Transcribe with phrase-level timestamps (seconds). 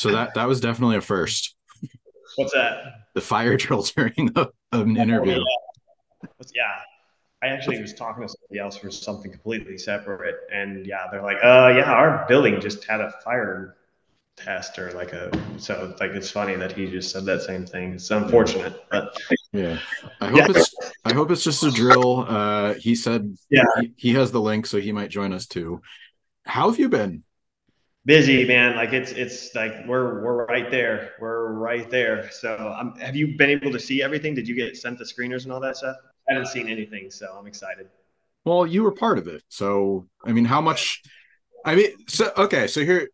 [0.00, 1.54] So that that was definitely a first.
[2.36, 3.08] What's that?
[3.14, 4.30] The fire drill during
[4.72, 5.40] an interview.
[5.42, 6.52] Oh, yeah.
[6.54, 6.62] yeah.
[7.42, 11.38] I actually was talking to somebody else for something completely separate, and yeah, they're like,
[11.42, 13.76] "Uh, yeah, our building just had a fire
[14.36, 17.94] test or like a so like it's funny that he just said that same thing.
[17.94, 19.16] It's unfortunate, but
[19.52, 19.78] yeah,
[20.20, 20.46] I hope yeah.
[20.50, 20.74] it's
[21.04, 22.24] I hope it's just a drill.
[22.26, 25.82] Uh, he said yeah he, he has the link, so he might join us too.
[26.44, 27.22] How have you been?
[28.04, 28.76] Busy man.
[28.76, 31.12] Like it's it's like we're we're right there.
[31.20, 32.30] We're right there.
[32.30, 34.34] So um, have you been able to see everything?
[34.34, 35.96] Did you get sent the screeners and all that stuff?
[36.30, 37.88] I haven't seen anything so i'm excited.
[38.44, 39.42] Well you were part of it.
[39.48, 41.02] So i mean how much
[41.64, 43.08] i mean so okay so here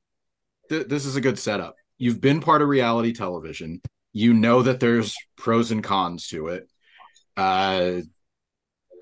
[0.69, 1.77] th- this is a good setup.
[1.99, 3.81] You've been part of reality television.
[4.13, 6.69] You know that there's pros and cons to it.
[7.37, 8.03] Uh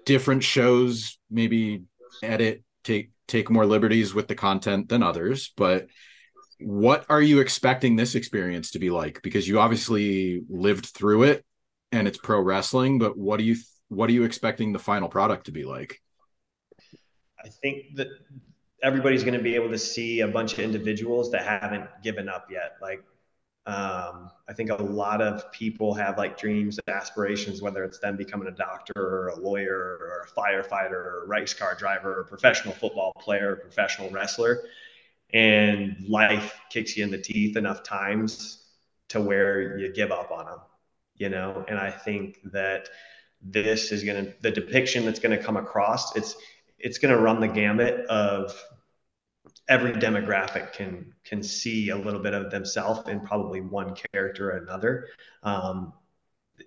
[0.04, 1.82] different shows maybe
[2.22, 5.86] edit take take more liberties with the content than others, but
[6.60, 9.20] what are you expecting this experience to be like?
[9.22, 11.44] Because you obviously lived through it
[11.92, 13.56] and it's pro wrestling, but what do you
[13.88, 16.00] what are you expecting the final product to be like?
[17.44, 18.08] I think that
[18.82, 22.46] everybody's going to be able to see a bunch of individuals that haven't given up
[22.50, 22.76] yet.
[22.80, 23.02] Like
[23.66, 28.16] um, I think a lot of people have like dreams and aspirations, whether it's them
[28.16, 32.24] becoming a doctor or a lawyer or a firefighter or a race car driver or
[32.24, 34.64] professional football player, or professional wrestler.
[35.32, 38.66] And life kicks you in the teeth enough times
[39.08, 40.58] to where you give up on them,
[41.16, 41.64] you know?
[41.66, 42.90] And I think that
[43.40, 46.36] this is going to, the depiction that's going to come across, it's,
[46.78, 48.54] it's going to run the gamut of
[49.68, 54.58] every demographic can can see a little bit of themselves in probably one character or
[54.58, 55.08] another.
[55.42, 55.92] Um,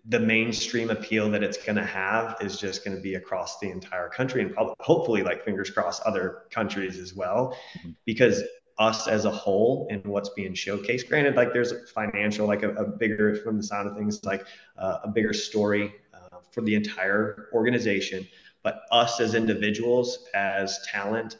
[0.05, 3.69] the mainstream appeal that it's going to have is just going to be across the
[3.69, 7.91] entire country and probably hopefully like fingers crossed other countries as well mm-hmm.
[8.05, 8.43] because
[8.79, 12.71] us as a whole and what's being showcased granted like there's a financial like a,
[12.75, 14.45] a bigger from the sound of things like
[14.77, 18.27] uh, a bigger story uh, for the entire organization
[18.61, 21.37] but us as individuals as talent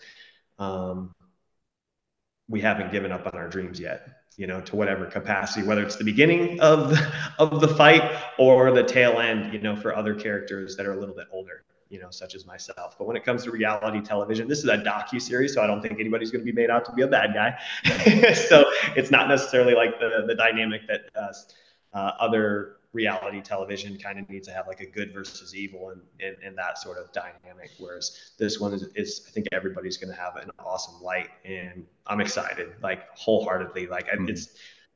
[0.57, 1.13] um,
[2.49, 5.95] we haven't given up on our dreams yet you know to whatever capacity whether it's
[5.95, 10.13] the beginning of the, of the fight or the tail end you know for other
[10.13, 12.97] characters that are a little bit older you know such as myself.
[12.97, 15.81] But when it comes to reality television this is a docu series so i don't
[15.81, 17.57] think anybody's going to be made out to be a bad guy.
[18.33, 18.65] So
[18.95, 21.33] it's not necessarily like the the dynamic that uh,
[21.93, 26.01] uh, other reality television kind of needs to have like a good versus evil and,
[26.19, 27.71] and, and that sort of dynamic.
[27.77, 31.85] Whereas this one is, is I think everybody's going to have an awesome light and
[32.07, 33.87] I'm excited, like wholeheartedly.
[33.87, 34.29] Like mm-hmm.
[34.29, 34.55] it's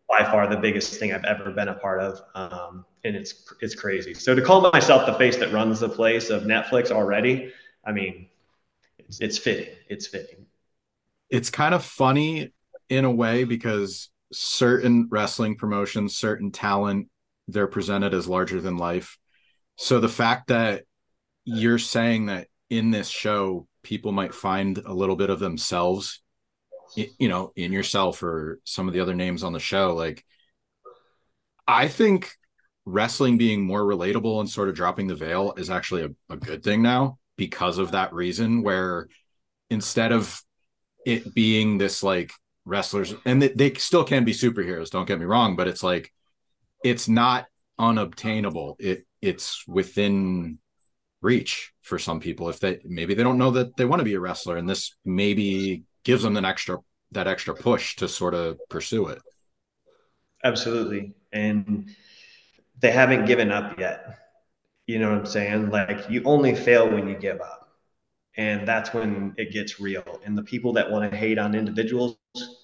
[0.09, 2.21] by far the biggest thing I've ever been a part of.
[2.33, 4.13] Um, and it's, it's crazy.
[4.13, 7.53] So to call myself the face that runs the place of Netflix already,
[7.85, 8.27] I mean,
[8.99, 9.73] it's, it's fitting.
[9.89, 10.45] It's fitting.
[11.29, 12.53] It's kind of funny
[12.89, 17.07] in a way because certain wrestling promotions, certain talent
[17.51, 19.17] they're presented as larger than life.
[19.75, 20.83] So the fact that
[21.45, 26.21] you're saying that in this show people might find a little bit of themselves
[26.95, 30.25] you know in yourself or some of the other names on the show like
[31.67, 32.31] i think
[32.85, 36.63] wrestling being more relatable and sort of dropping the veil is actually a, a good
[36.63, 39.07] thing now because of that reason where
[39.69, 40.41] instead of
[41.05, 42.31] it being this like
[42.65, 46.11] wrestlers and they, they still can be superheroes don't get me wrong but it's like
[46.83, 47.47] it's not
[47.77, 48.75] unobtainable.
[48.79, 50.59] It it's within
[51.21, 54.15] reach for some people if they maybe they don't know that they want to be
[54.15, 56.79] a wrestler and this maybe gives them an extra
[57.11, 59.21] that extra push to sort of pursue it.
[60.43, 61.13] Absolutely.
[61.31, 61.89] And
[62.79, 64.17] they haven't given up yet.
[64.87, 65.69] You know what i'm saying?
[65.69, 67.59] Like you only fail when you give up.
[68.37, 70.21] And that's when it gets real.
[70.25, 72.17] And the people that want to hate on individuals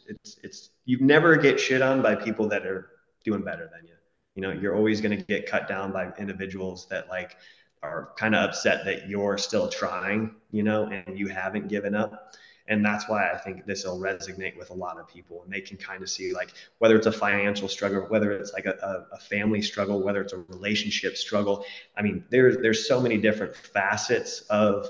[0.08, 2.90] it's it's you never get shit on by people that are
[3.26, 3.97] doing better than you
[4.38, 7.36] you know you're always going to get cut down by individuals that like
[7.82, 12.36] are kind of upset that you're still trying you know and you haven't given up.
[12.70, 15.62] And that's why i think this will resonate with a lot of people and they
[15.62, 19.18] can kind of see like whether it's a financial struggle whether it's like a, a,
[19.18, 21.66] family struggle whether it's a relationship struggle.
[21.98, 24.90] I mean there's there's so many different facets of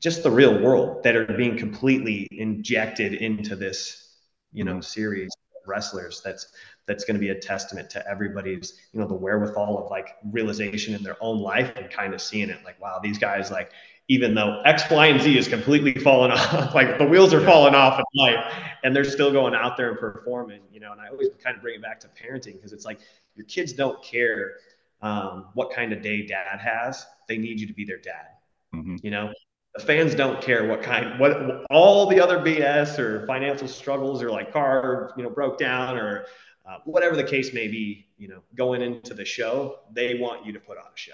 [0.00, 4.18] just the real world that are being completely injected into this
[4.52, 6.52] you know series of wrestlers that's
[6.86, 10.94] that's going to be a testament to everybody's you know the wherewithal of like realization
[10.94, 13.72] in their own life and kind of seeing it like wow these guys like
[14.08, 17.74] even though X, Y, and Z is completely falling off, like the wheels are falling
[17.74, 18.54] off in life,
[18.84, 20.92] and they're still going out there and performing, you know.
[20.92, 23.00] And I always kind of bring it back to parenting because it's like
[23.34, 24.54] your kids don't care
[25.02, 28.28] um, what kind of day dad has; they need you to be their dad.
[28.74, 28.96] Mm-hmm.
[29.02, 29.32] You know,
[29.74, 34.30] the fans don't care what kind, what all the other BS or financial struggles or
[34.30, 36.26] like car, you know, broke down or
[36.68, 40.52] uh, whatever the case may be, you know, going into the show, they want you
[40.52, 41.12] to put on a show.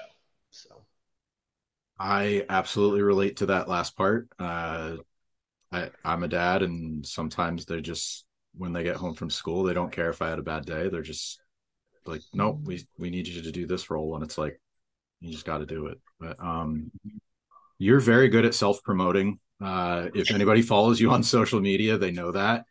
[0.51, 0.83] So
[1.99, 4.29] I absolutely relate to that last part.
[4.39, 4.97] Uh,
[5.71, 9.75] I, I'm a dad, and sometimes they're just when they get home from school, they
[9.75, 10.89] don't care if I had a bad day.
[10.89, 11.41] They're just
[12.07, 14.61] like, nope, we we need you to do this role, and it's like
[15.21, 16.01] you just got to do it.
[16.19, 16.91] But um,
[17.79, 19.39] you're very good at self promoting.
[19.61, 22.65] Uh, if anybody follows you on social media, they know that.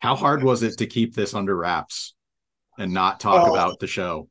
[0.00, 2.14] How hard was it to keep this under wraps
[2.78, 3.52] and not talk oh.
[3.52, 4.28] about the show?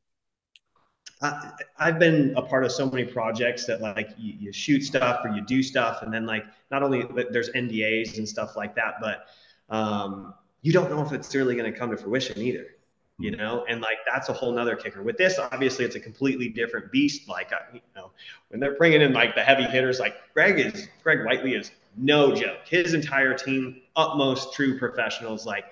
[1.21, 5.21] I, have been a part of so many projects that like you, you, shoot stuff
[5.24, 8.95] or you do stuff, and then like not only there's NDAs and stuff like that,
[9.01, 9.25] but
[9.69, 12.75] um, you don't know if it's really going to come to fruition either
[13.18, 13.38] you hmm.
[13.38, 16.92] know and like that's a whole nother kicker with this obviously it's a completely different
[16.92, 18.12] beast like you know
[18.50, 22.33] when they're bringing in like the heavy hitters like greg is greg whiteley is no
[22.36, 25.65] joke his entire team utmost true professionals like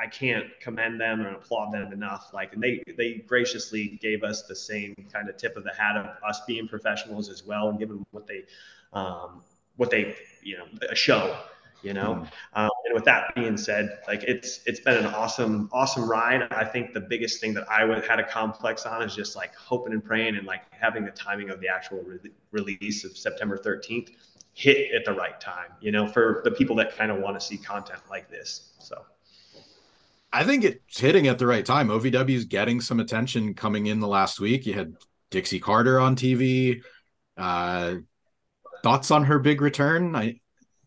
[0.00, 2.30] i can't commend them or applaud them enough.
[2.32, 5.96] Like and they they graciously gave us the same kind of tip of the hat
[5.96, 8.44] of us being professionals as well and giving what they
[8.92, 9.42] um
[9.76, 11.36] what they you know a show
[11.82, 12.14] you know?
[12.14, 12.60] Mm-hmm.
[12.60, 16.46] um, and with that being said like it's it's been an awesome awesome ride.
[16.50, 19.54] I think the biggest thing that i would had a complex on is just like
[19.54, 23.58] hoping and praying and like having the timing of the actual re- release of september
[23.58, 24.10] 13th
[24.52, 27.44] hit at the right time you know for the people that kind of want to
[27.44, 29.04] see content like this so
[30.32, 34.00] i think it's hitting at the right time ovw is getting some attention coming in
[34.00, 34.94] the last week you had
[35.30, 36.82] dixie carter on tv
[37.36, 37.94] uh
[38.82, 40.40] thoughts on her big return i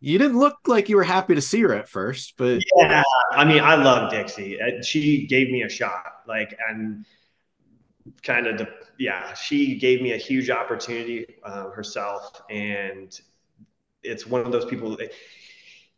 [0.04, 3.46] you didn't look like you were happy to see her at first, but yeah, I
[3.46, 4.60] mean, I love Dixie.
[4.60, 7.06] Uh, she gave me a shot, like, and
[8.22, 8.68] kind of,
[9.00, 13.18] yeah, she gave me a huge opportunity uh, herself, and
[14.02, 14.98] it's one of those people.
[14.98, 15.14] That,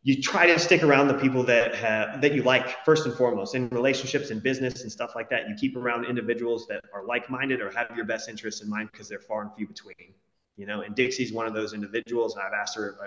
[0.06, 3.56] you try to stick around the people that have that you like first and foremost
[3.56, 5.50] in relationships and business and stuff like that.
[5.50, 9.10] You keep around individuals that are like-minded or have your best interests in mind because
[9.10, 10.14] they're far and few between
[10.58, 12.36] you know, and Dixie's one of those individuals.
[12.36, 12.98] And I've asked her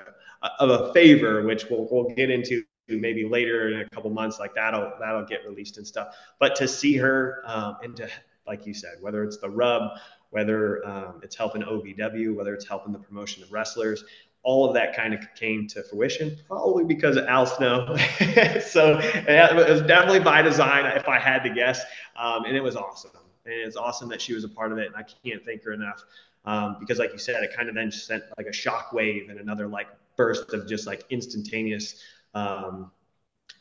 [0.59, 4.39] of a, a favor, which we'll, we'll get into maybe later in a couple months,
[4.39, 6.15] like that'll, that'll get released and stuff.
[6.39, 8.09] But to see her um, and to,
[8.47, 9.99] like you said, whether it's the rub,
[10.31, 14.05] whether um, it's helping OVW, whether it's helping the promotion of wrestlers,
[14.49, 17.95] all of that kind of came to fruition, probably because of Al Snow.
[18.67, 21.83] so it was definitely by design, if I had to guess.
[22.17, 23.11] Um, and it was awesome.
[23.45, 24.87] And it's awesome that she was a part of it.
[24.87, 26.03] And I can't thank her enough
[26.47, 29.39] um, because like you said, it kind of then sent like a shock wave and
[29.39, 32.03] another like burst of just like instantaneous
[32.33, 32.91] um,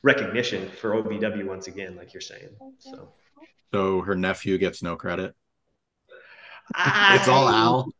[0.04, 2.48] recognition for OVW once again, like you're saying.
[2.80, 3.10] So,
[3.74, 5.36] so her nephew gets no credit.
[6.74, 7.92] I, it's all Al.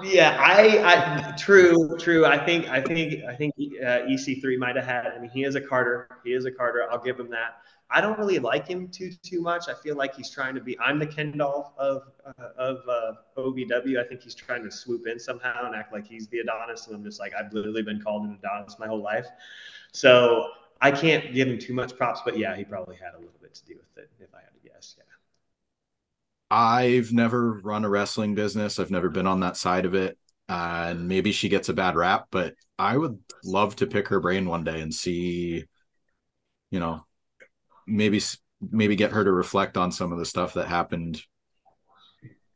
[0.00, 2.24] Yeah, I, I, true, true.
[2.24, 5.06] I think, I think, I think uh, EC3 might have had.
[5.08, 6.08] I mean, he is a Carter.
[6.24, 6.86] He is a Carter.
[6.88, 7.62] I'll give him that.
[7.90, 9.68] I don't really like him too too much.
[9.68, 10.78] I feel like he's trying to be.
[10.78, 13.98] I'm the Kendall of uh, of uh, OVW.
[13.98, 16.94] I think he's trying to swoop in somehow and act like he's the Adonis, and
[16.94, 19.26] I'm just like I've literally been called an Adonis my whole life.
[19.92, 20.48] So
[20.82, 23.54] I can't give him too much props, but yeah, he probably had a little bit
[23.54, 24.96] to do with it if I had to guess.
[24.98, 25.04] Yeah.
[26.50, 28.78] I've never run a wrestling business.
[28.78, 30.18] I've never been on that side of it.
[30.48, 34.18] Uh, and maybe she gets a bad rap, but I would love to pick her
[34.20, 35.64] brain one day and see,
[36.70, 37.04] you know,
[37.86, 38.20] maybe
[38.70, 41.22] maybe get her to reflect on some of the stuff that happened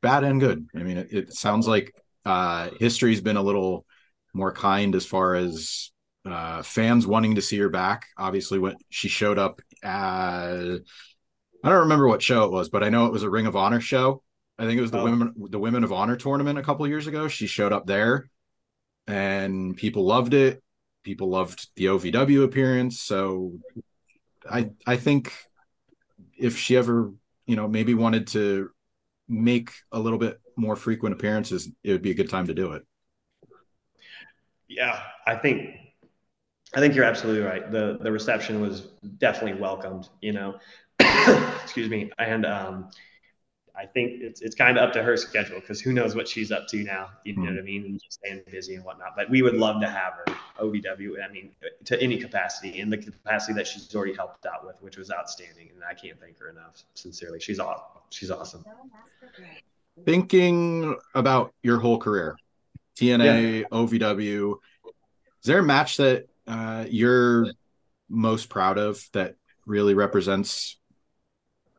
[0.00, 1.94] bad and good i mean it, it sounds like
[2.24, 3.86] uh history's been a little
[4.34, 5.90] more kind as far as
[6.26, 10.76] uh fans wanting to see her back obviously when she showed up uh
[11.62, 13.56] i don't remember what show it was but i know it was a ring of
[13.56, 14.22] honor show
[14.58, 15.04] i think it was the oh.
[15.04, 18.28] women the women of honor tournament a couple years ago she showed up there
[19.06, 20.62] and people loved it
[21.02, 23.52] people loved the ovw appearance so
[24.48, 25.32] I I think
[26.38, 27.12] if she ever
[27.46, 28.70] you know maybe wanted to
[29.28, 32.72] make a little bit more frequent appearances, it would be a good time to do
[32.72, 32.84] it.
[34.68, 35.70] Yeah, I think
[36.74, 37.70] I think you're absolutely right.
[37.70, 38.88] the The reception was
[39.18, 40.08] definitely welcomed.
[40.20, 40.58] You know,
[41.62, 42.90] excuse me, and um,
[43.74, 46.52] I think it's it's kind of up to her schedule because who knows what she's
[46.52, 47.08] up to now.
[47.24, 47.54] You know mm-hmm.
[47.54, 47.98] what I mean?
[48.02, 49.14] Just staying busy and whatnot.
[49.16, 51.24] But we would love to have her OVW.
[51.26, 51.52] I mean,
[51.84, 55.70] to any capacity in the capacity that she's already helped out with, which was outstanding.
[55.74, 56.82] And I can't thank her enough.
[56.94, 58.02] Sincerely, she's awesome.
[58.10, 58.64] She's awesome.
[60.04, 62.36] Thinking about your whole career,
[62.98, 63.66] TNA, yeah.
[63.72, 64.54] OVW,
[64.84, 67.46] is there a match that uh, you're
[68.08, 69.34] most proud of that
[69.66, 70.76] really represents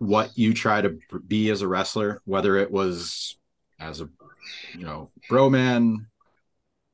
[0.07, 3.37] what you try to be as a wrestler, whether it was
[3.79, 4.09] as a
[4.77, 6.07] you know bro man,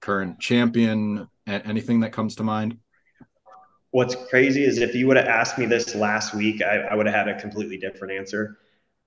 [0.02, 2.78] current champion, anything that comes to mind?
[3.92, 7.06] what's crazy is if you would have asked me this last week, I, I would
[7.06, 8.58] have had a completely different answer.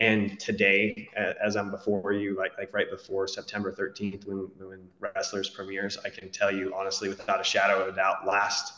[0.00, 5.49] And today, as I'm before you, like like right before September 13th, when when Wrestlers
[5.49, 8.73] premieres, I can tell you honestly, without a shadow of a doubt, last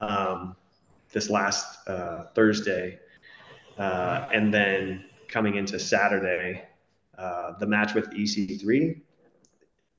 [0.00, 0.56] um,
[1.12, 2.98] this last uh, Thursday,
[3.78, 6.62] uh, and then coming into Saturday,
[7.18, 9.00] uh, the match with EC3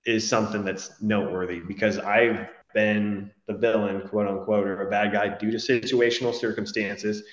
[0.05, 5.29] is something that's noteworthy because I've been the villain, quote unquote, or a bad guy
[5.37, 7.23] due to situational circumstances,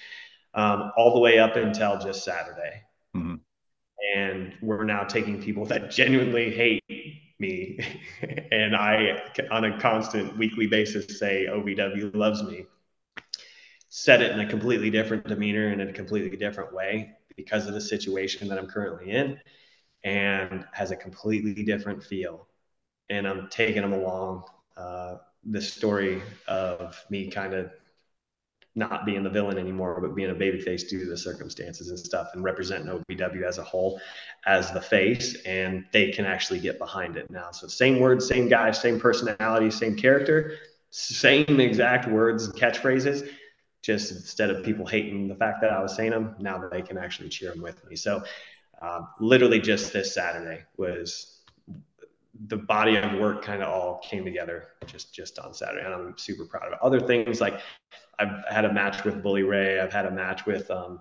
[0.55, 2.83] um, all the way up until just Saturday.
[3.17, 3.35] Mm-hmm.
[4.17, 6.83] And we're now taking people that genuinely hate
[7.39, 7.79] me,
[8.53, 12.67] and I, on a constant weekly basis, say OVW loves me.
[13.95, 17.75] Set it in a completely different demeanor and in a completely different way because of
[17.75, 19.39] the situation that I'm currently in,
[20.03, 22.49] and has a completely different feel.
[23.11, 24.45] And I'm taking them along
[24.79, 27.71] uh, the story of me kind of
[28.75, 32.29] not being the villain anymore, but being a babyface due to the circumstances and stuff,
[32.33, 34.01] and representing OVW as a whole
[34.47, 37.51] as the face, and they can actually get behind it now.
[37.51, 40.57] So same words, same guy, same personality, same character,
[40.89, 43.29] same exact words and catchphrases.
[43.83, 46.97] Just instead of people hating the fact that I was saying them, now they can
[46.97, 47.97] actually cheer them with me.
[47.97, 48.23] So
[48.81, 51.41] uh, literally just this Saturday was
[52.49, 56.19] the body of work kind of all came together just just on Saturday, and I'm
[56.19, 56.79] super proud of it.
[56.83, 57.61] Other things like
[58.19, 61.01] I've had a match with Bully Ray, I've had a match with um,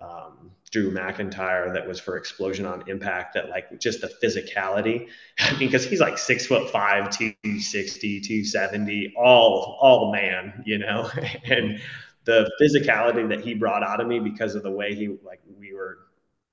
[0.00, 3.34] um, Drew McIntyre that was for Xplosion on Impact.
[3.34, 5.08] That like just the physicality,
[5.38, 11.08] I mean, because he's like six foot five, 260, 270, all all man, you know,
[11.44, 11.80] and
[12.24, 15.72] the physicality that he brought out of me because of the way he like we
[15.74, 15.98] were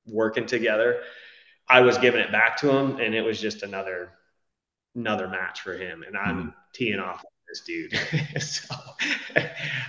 [0.08, 1.02] working together.
[1.68, 4.12] I was giving it back to him, and it was just another
[4.96, 6.50] another match for him, and I'm mm-hmm.
[6.74, 7.94] teeing off this dude.
[8.42, 8.76] so,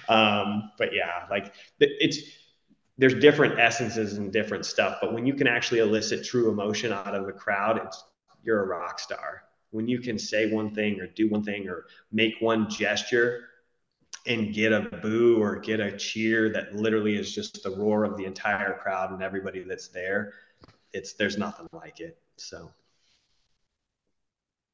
[0.08, 2.18] um, but yeah, like it's
[2.98, 7.14] there's different essences and different stuff, but when you can actually elicit true emotion out
[7.14, 8.04] of the crowd, it's
[8.42, 9.42] you're a rock star.
[9.70, 13.49] When you can say one thing or do one thing or make one gesture
[14.26, 18.16] and get a boo or get a cheer that literally is just the roar of
[18.16, 20.34] the entire crowd and everybody that's there,
[20.92, 22.18] it's there's nothing like it.
[22.36, 22.70] So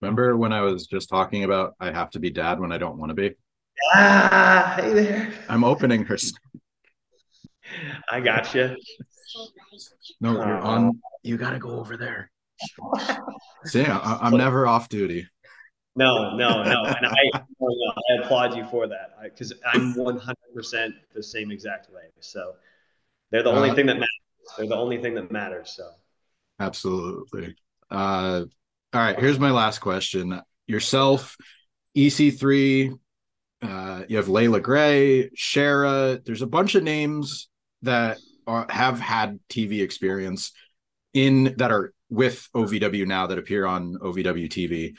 [0.00, 2.98] Remember when I was just talking about I have to be dad when I don't
[2.98, 3.34] want to be?
[3.94, 5.32] Ah, hey there.
[5.48, 6.16] I'm opening her.
[8.10, 8.76] I got you.
[10.20, 11.00] No, you're on.
[11.22, 12.30] You got to go over there.
[13.64, 15.26] See, I, am never off duty.
[15.96, 21.50] No, no, no, and I, I applaud you for that because I'm 100% the same
[21.50, 22.02] exact way.
[22.20, 22.52] So
[23.30, 24.08] they're the only uh, thing that matters.
[24.58, 25.72] They're the only thing that matters.
[25.74, 25.88] So
[26.60, 27.56] absolutely.
[27.90, 28.44] Uh,
[28.92, 30.40] all right, here's my last question.
[30.66, 31.36] Yourself,
[31.96, 32.92] EC3,
[33.62, 36.20] uh, you have Leila Grey, Shera.
[36.24, 37.48] There's a bunch of names
[37.82, 40.52] that are, have had TV experience
[41.14, 44.94] in that are with OVW now that appear on OVW TV.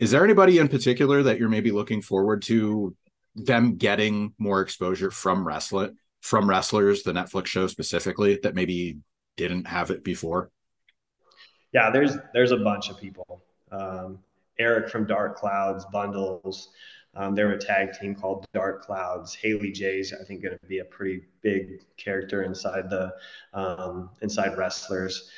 [0.00, 2.96] Is there anybody in particular that you're maybe looking forward to
[3.36, 8.98] them getting more exposure from wrestling from wrestlers, the Netflix show specifically, that maybe
[9.36, 10.50] didn't have it before?
[11.72, 13.42] yeah, there's there's a bunch of people.
[13.70, 14.18] Um,
[14.58, 16.70] Eric from Dark Clouds Bundles.
[17.14, 19.34] Um, they're a tag team called Dark Clouds.
[19.34, 23.12] Haley J's, I think, going to be a pretty big character inside the
[23.52, 25.30] um, inside wrestlers.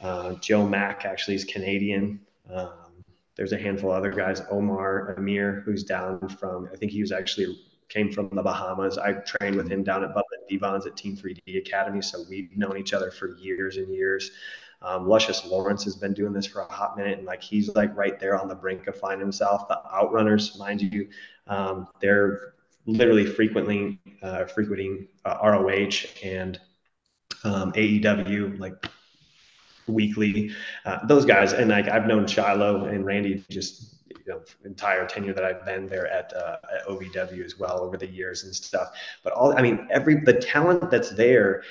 [0.00, 2.20] Uh, Joe Mack actually is Canadian.
[2.50, 2.85] Um,
[3.36, 4.42] there's a handful of other guys.
[4.50, 8.98] Omar Amir, who's down from, I think he was actually came from the Bahamas.
[8.98, 12.76] I trained with him down at Bubba D-Von's at Team 3D Academy, so we've known
[12.76, 14.32] each other for years and years.
[14.82, 17.96] Um, Luscious Lawrence has been doing this for a hot minute, and like he's like
[17.96, 19.68] right there on the brink of finding himself.
[19.68, 21.08] The Outrunners, mind you,
[21.46, 22.54] um, they're
[22.86, 26.60] literally frequently uh, frequenting uh, ROH and
[27.44, 28.74] um, AEW like
[29.88, 30.52] weekly.
[30.84, 35.32] Uh, those guys, and like I've known Shiloh and Randy just you know entire tenure
[35.32, 38.88] that I've been there at, uh, at OVW as well over the years and stuff.
[39.22, 41.62] But all I mean, every the talent that's there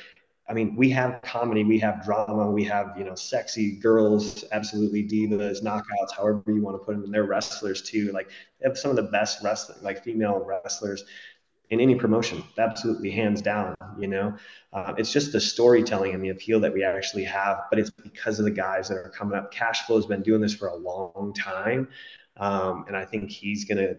[0.48, 5.04] I mean, we have comedy, we have drama, we have, you know, sexy girls, absolutely
[5.04, 7.04] divas, knockouts, however you want to put them.
[7.04, 8.12] And they're wrestlers too.
[8.12, 8.30] Like
[8.60, 11.04] they have some of the best wrestling, like female wrestlers
[11.70, 14.36] in any promotion, absolutely hands down, you know,
[14.74, 18.40] uh, it's just the storytelling and the appeal that we actually have, but it's because
[18.40, 19.54] of the guys that are coming up.
[19.54, 21.88] Cashflow has been doing this for a long time.
[22.38, 23.98] Um, and I think he's going to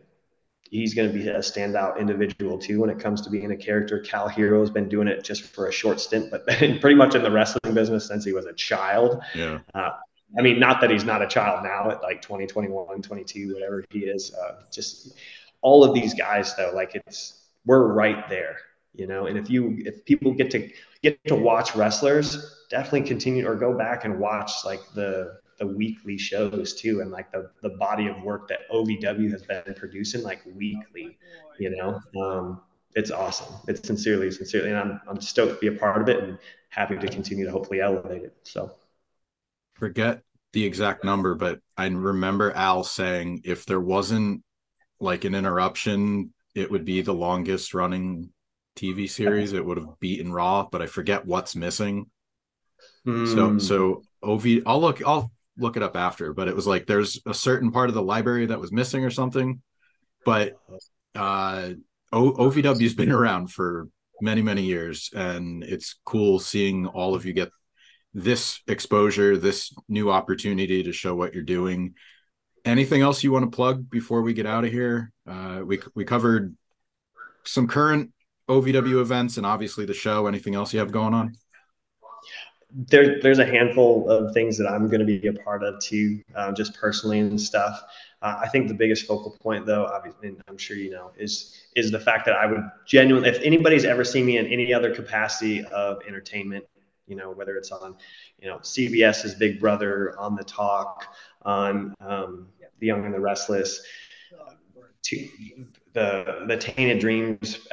[0.71, 4.01] he's going to be a standout individual too when it comes to being a character.
[4.01, 7.23] Kal Herro has been doing it just for a short stint, but pretty much in
[7.23, 9.23] the wrestling business since he was a child.
[9.35, 9.61] Yeah.
[9.75, 9.93] Uh,
[10.39, 13.85] I mean, not that he's not a child now at like 20, 21, 22, whatever
[13.91, 14.35] he is.
[14.35, 15.15] Uh, just
[15.63, 18.57] all of these guys, though, like it's we're right there,
[18.95, 19.27] you know.
[19.27, 20.71] And if you if people get to
[21.03, 26.19] get to watch wrestlers, definitely continue or go back and watch like the the weekly
[26.19, 30.43] shows too, and like the the body of work that OVW has been producing like
[30.55, 31.19] weekly,
[31.59, 32.01] you know.
[32.21, 32.61] Um,
[32.95, 33.55] it's awesome.
[33.69, 36.39] It's sincerely, sincerely, and I'm I'm stoked to be a part of it and
[36.71, 38.37] happy to continue to hopefully elevate it.
[38.45, 38.73] So
[39.75, 44.43] forget the exact number, but I remember Al saying if there wasn't
[45.01, 48.31] like an interruption, it would be the longest running
[48.77, 49.53] TV series.
[49.53, 52.07] It would have beaten Raw, but I forget what's missing.
[53.07, 53.33] Mm.
[53.33, 53.59] So hmm.
[53.59, 57.35] so OV I'll look I'll look it up after, but it was like there's a
[57.35, 59.63] certain part of the library that was missing or something.
[60.25, 60.55] But
[61.15, 61.71] uh
[62.13, 63.89] o- OVW's been around for
[64.21, 67.51] many many years and it's cool seeing all of you get
[68.15, 71.95] this exposure, this new opportunity to show what you're doing.
[72.67, 75.13] Anything else you want to plug before we get out of here?
[75.27, 76.57] Uh, we we covered
[77.45, 78.11] some current
[78.49, 80.27] OVW events and obviously the show.
[80.27, 81.37] Anything else you have going on?
[82.73, 86.21] There, there's a handful of things that I'm going to be a part of too,
[86.35, 87.81] uh, just personally and stuff.
[88.21, 91.57] Uh, I think the biggest focal point, though, obviously, and I'm sure you know, is
[91.77, 94.93] is the fact that I would genuinely, if anybody's ever seen me in any other
[94.93, 96.65] capacity of entertainment,
[97.07, 97.97] you know, whether it's on,
[98.41, 102.49] you know, CBS's Big Brother, on the Talk, on um,
[102.81, 103.83] The Young and the Restless,
[105.05, 105.29] to
[105.93, 107.67] the the Tainted Dreams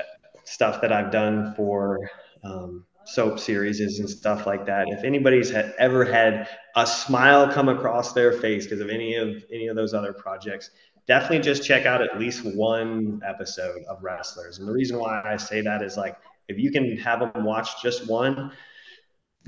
[0.46, 2.00] stuff that I've done for
[2.44, 4.88] um, soap series and stuff like that.
[4.90, 9.44] If anybody's had ever had a smile come across their face because of any of
[9.52, 10.70] any of those other projects,
[11.08, 14.60] definitely just check out at least one episode of Wrestlers.
[14.60, 16.18] And the reason why I say that is like
[16.48, 18.52] if you can have them watch just one,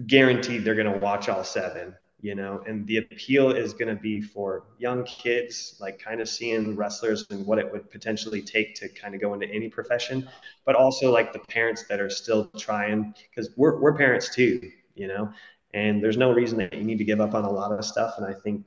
[0.07, 1.95] guaranteed they're going to watch all seven
[2.25, 6.27] you know and the appeal is going to be for young kids like kind of
[6.27, 10.27] seeing wrestlers and what it would potentially take to kind of go into any profession
[10.65, 15.07] but also like the parents that are still trying because we're, we're parents too you
[15.07, 15.31] know
[15.75, 18.15] and there's no reason that you need to give up on a lot of stuff
[18.17, 18.65] and i think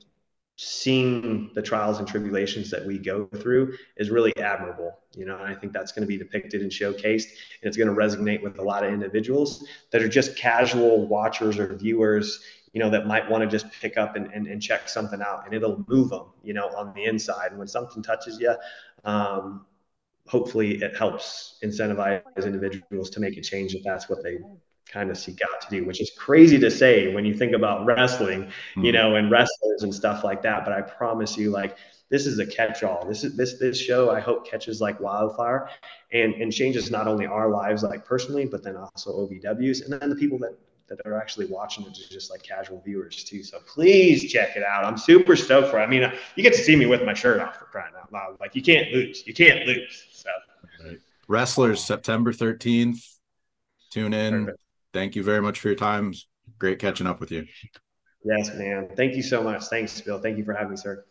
[0.61, 5.47] seeing the trials and tribulations that we go through is really admirable you know and
[5.47, 7.27] i think that's going to be depicted and showcased
[7.61, 11.57] and it's going to resonate with a lot of individuals that are just casual watchers
[11.57, 12.41] or viewers
[12.73, 15.45] you know that might want to just pick up and, and, and check something out
[15.45, 18.53] and it'll move them you know on the inside and when something touches you
[19.05, 19.65] um,
[20.27, 24.37] hopefully it helps incentivize individuals to make a change if that's what they
[24.89, 27.85] kind of seek out to do, which is crazy to say when you think about
[27.85, 28.85] wrestling, mm-hmm.
[28.85, 30.65] you know, and wrestlers and stuff like that.
[30.65, 31.77] But I promise you, like,
[32.09, 33.05] this is a catch-all.
[33.07, 35.69] This is this this show I hope catches like wildfire
[36.11, 40.09] and and changes not only our lives like personally, but then also OVWs and then
[40.09, 40.57] the people that
[40.89, 43.43] that are actually watching it just like casual viewers too.
[43.43, 44.83] So please check it out.
[44.83, 45.83] I'm super stoked for it.
[45.83, 48.37] I mean, you get to see me with my shirt off for crying out loud.
[48.39, 49.25] Like you can't lose.
[49.25, 50.05] You can't lose.
[50.11, 50.29] So.
[50.83, 50.99] Right.
[51.27, 52.99] Wrestlers September 13th.
[53.91, 54.45] Tune in.
[54.45, 54.59] Perfect.
[54.93, 56.13] Thank you very much for your time.
[56.57, 57.47] Great catching up with you.
[58.23, 58.89] Yes, man.
[58.95, 59.65] Thank you so much.
[59.65, 60.19] Thanks, Bill.
[60.19, 61.05] Thank you for having me, sir.